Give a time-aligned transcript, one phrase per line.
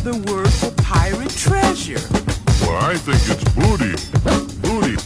[0.00, 2.00] another word for pirate treasure.
[2.62, 3.92] Well, I think it's booty.
[4.64, 4.96] Booty.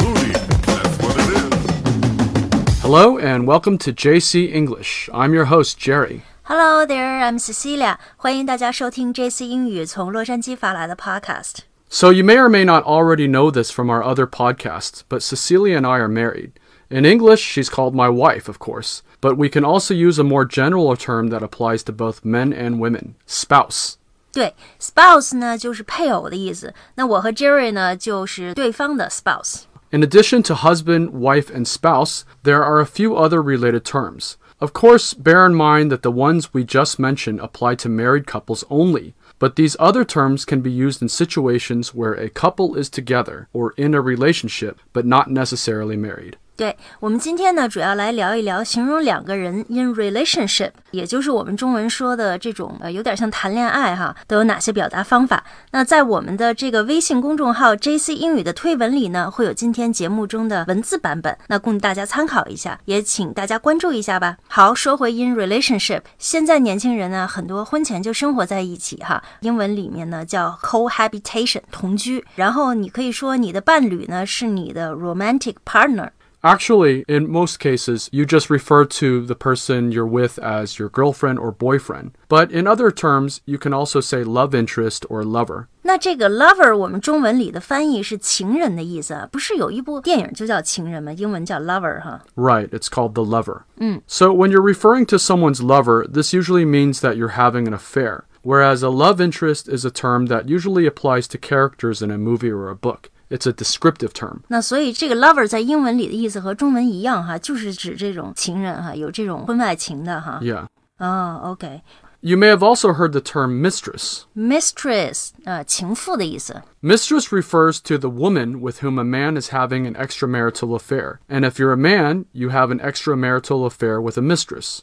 [0.00, 0.32] Booty.
[0.66, 2.80] That's what it is.
[2.80, 5.10] Hello and welcome to JC English.
[5.12, 6.22] I'm your host, Jerry.
[6.44, 7.98] Hello there, I'm Cecilia.
[8.16, 11.58] 欢迎大家收听 JC 英语从洛杉矶发来的 Podcast。
[11.90, 15.76] So, you may or may not already know this from our other podcasts, but Cecilia
[15.76, 16.52] and I are married.
[16.90, 20.44] In English, she's called my wife, of course, but we can also use a more
[20.44, 23.96] general term that applies to both men and women spouse.
[24.32, 26.74] 对，spouse 呢就是配偶的意思。
[26.96, 29.62] 那我和 Jerry 呢就是对方的 spouse。
[29.90, 34.34] In addition to husband, wife, and spouse, there are a few other related terms.
[34.58, 38.64] Of course, bear in mind that the ones we just mentioned apply to married couples
[38.68, 43.48] only, but these other terms can be used in situations where a couple is together
[43.52, 46.36] or in a relationship but not necessarily married.
[46.59, 55.41] 对我们今天呢，主要来聊一聊形容两个人 in relationship，也就是我们中文说的这种呃，有点像谈恋爱哈，都有哪些表达方法？
[55.71, 64.35] 那在我们的这个微信公众号 JC 英语的推文里呢，会有今天节目中的文字版本，那供大家参考一下，也请大家关注一下吧。
[64.49, 76.09] 好，说回 in relationship，现在年轻人呢，很多婚前就生活在一起哈，英文里面呢叫 cohabitation 同居，然后你可以说你的伴侣呢是你的 romantic partner。
[76.46, 81.50] Actually, in most cases, you just refer to the person you're with as your girlfriend or
[81.50, 82.10] boyfriend.
[82.28, 85.68] But in other terms, you can also say love interest or lover.
[85.80, 91.14] 那这个 lover 我们中文里的翻译是情人的意思啊，不是有一部电影就叫情人吗？
[91.14, 92.22] 英文叫 lover 哈。
[92.36, 93.62] Right, it's called the lover.
[94.06, 98.24] So when you're referring to someone's lover, this usually means that you're having an affair,
[98.42, 102.50] whereas a love interest is a term that usually applies to characters in a movie
[102.50, 103.10] or a book.
[103.30, 104.40] It's a descriptive term.
[104.48, 110.38] 那所以这个 lover 在英文里的意思和中文一样哈，就是指这种情人哈，有这种婚外情的哈。
[110.42, 110.66] Yeah.
[110.98, 111.82] 哦，OK。
[112.26, 114.22] You may have also heard the term mistress.
[114.34, 116.62] mistress 呃，情妇的意思。
[116.82, 121.18] Mistress refers to the woman with whom a man is having an extramarital affair.
[121.28, 124.78] And if you're a man, you have an extramarital affair with a mistress.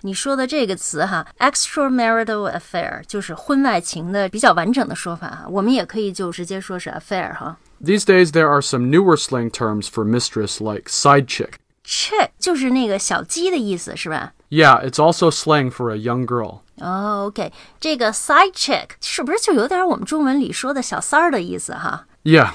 [0.00, 7.58] 你说的这个词哈，extramarital affair 就是婚外情的比较完整的说法哈，我们也可以就直接说是 affair 哈。
[7.84, 11.56] These days, there are some newer slang terms for mistress like side chick.
[11.84, 14.32] chick 就是那个小鸡的意思是吧？
[14.50, 16.62] Yeah, it's also slang for a young girl.
[16.81, 22.49] 哦、o k 这个 side check 是不是就有点我们中文里说的小三儿的意思哈？Yeah.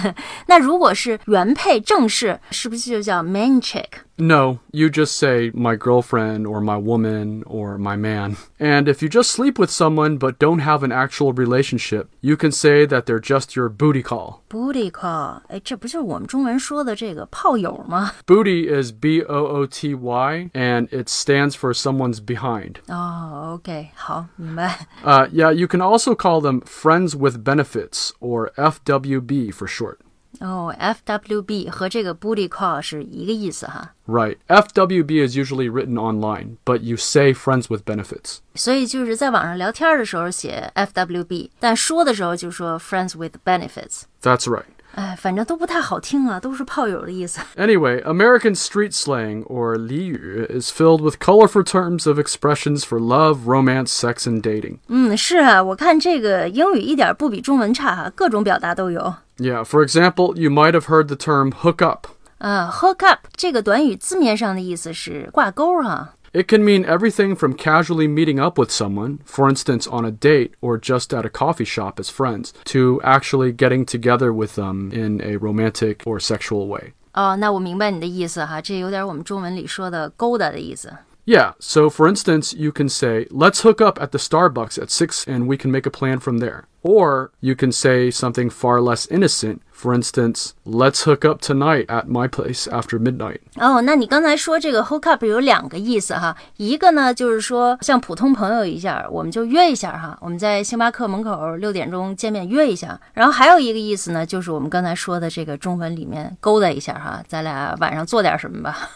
[0.46, 3.88] 那如果是原配正式，是不是就叫 main chick？
[4.17, 8.37] No, you just say my girlfriend or my woman or my man.
[8.59, 12.51] And if you just sleep with someone but don't have an actual relationship, you can
[12.51, 14.43] say that they're just your booty call.
[14.47, 18.11] booty call，哎，这不就是我们中文说的这个炮友吗？
[18.27, 22.75] Booty is B O O T Y and it stands for someone's behind.
[22.87, 24.85] 哦、o k 好，明白。
[25.03, 29.97] Uh, yeah, you can also call them friends with benefits or FWB for short.
[30.39, 33.93] 哦、f w b 和这个 booty call 是一个意思哈。
[34.07, 34.37] Right.
[34.47, 38.37] FWB is usually written online, but you say friends with benefits.
[38.55, 44.03] 所以就是在网上聊天的时候写 FWB，但说的时候就说 friends with benefits。
[44.21, 44.63] That's right.
[44.93, 47.39] 哎，反正都不太好听啊，都是炮友的意思。
[47.55, 53.45] Anyway, American street slang, or 俚语, is filled with colorful terms of expressions for love,
[53.45, 54.79] romance, sex, and dating.
[54.87, 59.13] 嗯，是啊，我看这个英语一点不比中文差哈，各种表达都有。
[59.37, 62.07] Yeah, for example, you might have heard the term hook up.
[62.39, 66.15] 啊，hook up 这个短语字面上的意思是挂钩哈。
[66.33, 70.51] It can mean everything from casually meeting up with someone, for instance on a date
[70.61, 75.19] or just at a coffee shop as friends, to actually getting together with them in
[75.21, 76.93] a romantic or sexual way.
[77.13, 80.93] 哦，那我明白你的意思哈，这有点我们中文里说的勾搭的意思。
[81.25, 85.25] Yeah, so for instance, you can say, let's hook up at the Starbucks at 6
[85.27, 86.63] and we can make a plan from there.
[86.85, 89.59] Or you can say something far less innocent.
[89.71, 93.39] For instance, let's hook up tonight at my place after midnight.
[93.55, 102.99] 哦，那你刚才说这个 hook up 有两个意思哈，一个呢就是说像普通朋友一下，我们就约一下哈，我们在星巴克门口六点钟见面约一下。
[103.13, 108.89] 然后还有一个意思呢，就是我们刚才说的这个中文里面勾搭一下哈，咱俩晚上做点什么吧。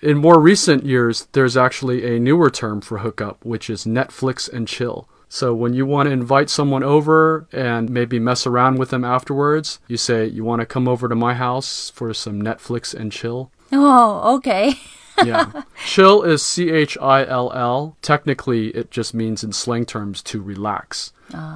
[0.00, 4.66] In more recent years, there's actually a newer term for hookup, which is Netflix and
[4.66, 5.04] chill.
[5.33, 9.79] So when you want to invite someone over and maybe mess around with them afterwards,
[9.87, 13.49] you say, You want to come over to my house for some Netflix and chill?
[13.71, 14.75] Oh, 哦，OK，
[15.24, 15.64] Yeah.
[15.84, 17.96] Chill is C H I L L.
[18.02, 21.10] Technically, it just means in slang terms to relax.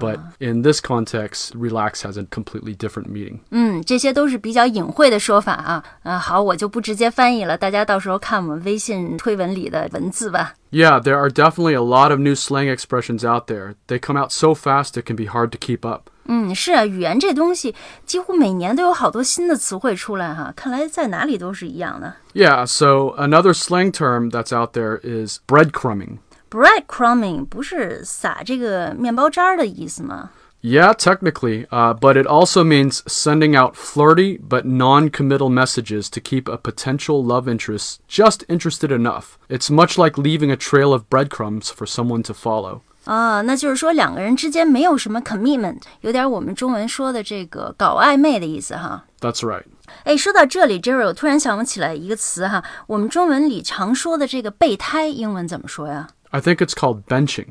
[0.00, 3.40] But in this context, relax has a completely different meaning.
[3.50, 5.84] 嗯，这些都是比较隐晦的说法啊。
[6.04, 10.54] 啊，好，我就不直接翻译了，大家到时候看我们微信推文里的文字吧。
[10.70, 13.74] Yeah, there are definitely a lot of new slang expressions out there.
[13.88, 16.10] They come out so fast it can be hard to keep up.
[16.26, 22.16] 嗯，是啊，语言这东西几乎每年都有好多新的词汇出来哈，看来在哪里都是一样的。
[22.34, 26.18] Yeah, so another slang term that's out there is breadcrumbing.
[26.50, 30.30] breadcrumbing 不是撒这个面包渣儿的意思吗？
[30.60, 36.20] Yeah, technically, uh, but it also means sending out flirty but non committal messages to
[36.20, 39.38] keep a potential love interest just interested enough.
[39.48, 42.82] It's much like leaving a trail of breadcrumbs for someone to follow.
[43.04, 49.04] 啊，那就是说两个人之间没有什么 commitment，有点我们中文说的这个搞暧昧的意思哈。
[49.20, 49.64] That's right.
[50.04, 57.46] 哎，说到这里，Jerry，我突然想起来一个词哈，我们中文里常说的这个备胎，英文怎么说呀 I think it's called benching.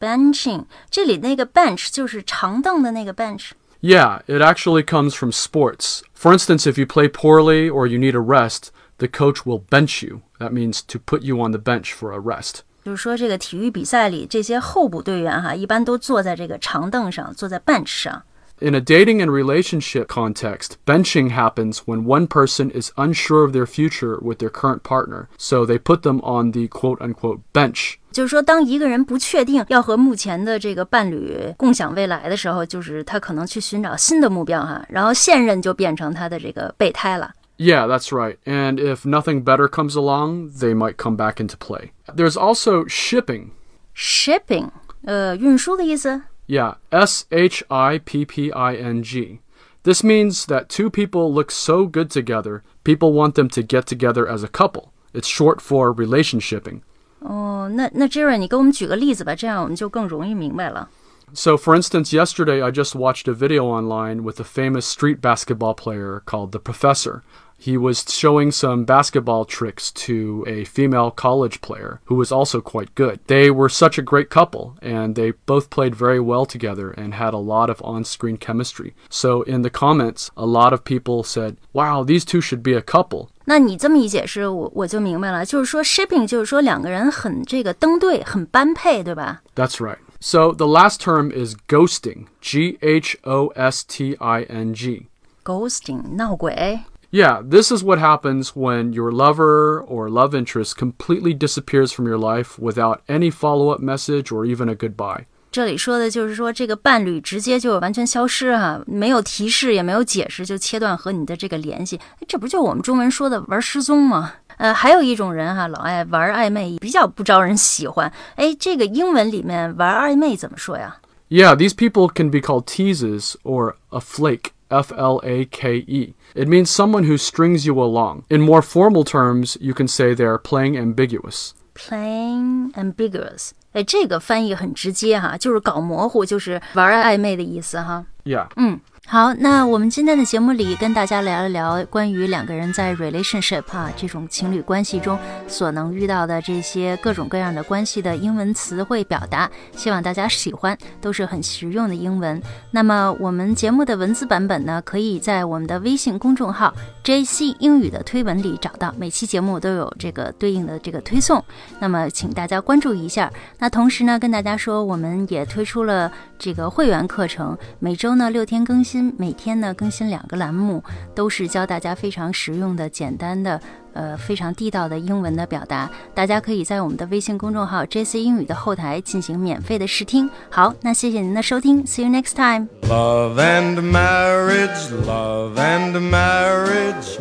[0.00, 3.50] ？benching，这里那个 bench 就是长凳的那个 bench。
[3.82, 6.00] Yeah, it actually comes from sports.
[6.14, 10.02] For instance, if you play poorly or you need a rest, the coach will bench
[10.02, 10.22] you.
[10.38, 12.62] That means to put you on the bench for a rest.
[12.87, 18.23] 就是说，这个体育比赛里，这些候补队员哈，一般都坐在这个长凳上，坐在 bench 上。
[18.61, 24.17] In a dating and relationship context, benching happens when one person is unsure of their future
[24.21, 27.95] with their current partner, so they put them on the quote unquote bench.
[28.13, 37.33] 就是说，当一个人不确定要和目前的这个伴侣共享未来的时候，就是他可能去寻找新的目标哈，然后现任就变成他的这个备胎了。
[37.58, 38.38] Yeah, that's right.
[38.44, 41.92] And if nothing better comes along, they might come back into play.
[42.12, 43.52] There's also shipping.
[43.94, 44.70] Shipping，
[45.04, 46.22] 呃，运输的意思。
[46.48, 49.40] Yeah, S H I P P I N G.
[49.84, 54.26] This means that two people look so good together, people want them to get together
[54.26, 54.90] as a couple.
[55.12, 56.80] It's short for relationshipping.
[57.20, 60.88] 哦，那那 Jerry，你给我们举个例子吧，这样我们就更容易明白了。
[61.34, 65.74] So, for instance, yesterday I just watched a video online with a famous street basketball
[65.74, 67.22] player called The Professor.
[67.56, 72.94] He was showing some basketball tricks to a female college player who was also quite
[72.96, 73.20] good.
[73.28, 77.32] They were such a great couple, and they both played very well together and had
[77.32, 78.94] a lot of on screen chemistry.
[79.08, 82.82] So, in the comments, a lot of people said, Wow, these two should be a
[82.82, 83.28] couple.
[83.44, 89.40] 那你这么一解释，我我就明白了，就是说 shipping 就是说两个人很这个登对，很般配，对吧？
[89.54, 89.98] That's right.
[90.20, 95.08] So, the last term is ghosting G H O S T I N G.
[95.44, 96.80] ghosting 闹鬼。
[97.10, 102.16] Yeah, this is what happens when your lover or love interest completely disappears from your
[102.16, 105.26] life without any follow up message or even a goodbye.
[105.50, 111.96] 这里说的就是说，这个伴侣直接就完全消失哈、没有提示，也没有解释，就切断和你的这个联系。
[111.96, 114.32] 哎这不就是我们中文说的玩失踪吗？
[114.56, 118.12] 呃，还有一种人哈、老爱玩暧昧，比较不招人喜欢。
[118.36, 120.96] 哎，这个英文里面玩暧昧怎么说呀？
[121.28, 124.50] Yeah, these people can be called teases or a flake.
[124.68, 126.14] F L A K E.
[126.34, 128.22] It means someone who strings you along.
[128.30, 131.50] In more formal terms, you can say they are playing ambiguous.
[131.74, 138.06] Plain ambiguous，哎，这个翻译很直接哈，就是搞模糊，就是玩暧昧的意思哈。
[138.24, 138.46] Yeah.
[138.56, 145.17] 嗯， 好，那我们今天的节目里跟大家聊一聊关于两个人在 relationship 啊这种情侣关系中
[145.47, 152.41] 所能遇到的这些各种各样的关系的英文词汇表达，希望大家喜欢，都是很实用的英文。
[152.69, 156.73] 那么我们节目的文字版本呢，可以在我们的微信公众号
[157.05, 161.41] JC 英语的推文里找到，每期节目都有这个对应的这个推送。
[161.79, 163.31] 那么请大家关注一下。
[163.57, 170.83] 那同时呢，跟大家说，我们也推出了这个会员课程，每周呢六天更新，每天呢更新两个栏目，
[171.15, 173.59] 都是教大家非常实用的、简单的。
[173.93, 180.29] 呃，非常地道的英文的表达，大家可以在我们的微信公众号 JC 英语的后台进行免费的试听。
[180.51, 182.67] 好，那谢谢您的收听，See you next time。
[182.83, 187.17] Love and marriage, love and marriage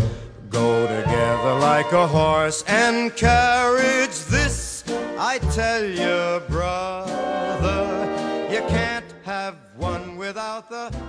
[0.50, 4.26] go together like a horse and carriage.
[4.28, 4.85] This
[5.18, 7.06] I tell you, brother,
[10.26, 11.06] without the.